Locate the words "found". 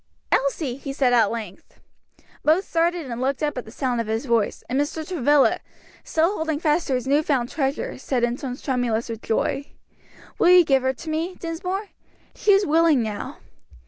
7.21-7.49